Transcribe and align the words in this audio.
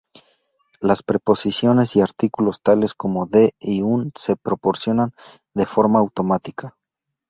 Las 0.79 1.03
preposiciones 1.03 1.95
y 1.95 2.01
artículos, 2.01 2.63
tales 2.63 2.95
como 2.95 3.27
"de" 3.27 3.53
y 3.59 3.83
"un", 3.83 4.11
se 4.15 4.35
proporcionan 4.35 5.11
de 5.53 5.67
forma 5.67 5.99
automática. 5.99 6.75